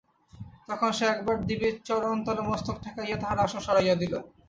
তখন 0.69 0.89
সে 0.97 1.05
একবার 1.07 1.35
দেবীর 1.47 1.75
চরণতলে 1.87 2.41
মস্তক 2.49 2.75
ঠেকাইয়া 2.83 3.17
তাঁহার 3.19 3.39
আসন 3.45 3.61
সরাইয়া 3.67 3.95
দিল। 4.01 4.13